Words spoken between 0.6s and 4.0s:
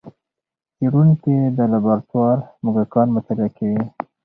څېړونکي د لابراتوار موږکان مطالعه کوي.